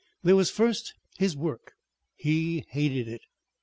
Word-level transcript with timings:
There 0.23 0.35
was 0.35 0.49
first 0.49 0.95
his 1.19 1.37
work. 1.37 1.73
He 2.15 2.65
hated 2.69 3.07
it. 3.07 3.21